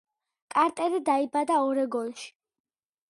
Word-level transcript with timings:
კარტერი 0.53 1.01
დაიბადა 1.09 1.59
ორეგონში. 1.67 2.27